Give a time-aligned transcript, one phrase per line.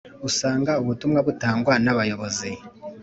[0.27, 2.49] usanga ubutumwa butangwa n abayobozi